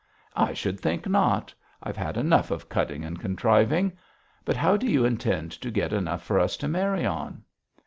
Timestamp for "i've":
1.83-1.95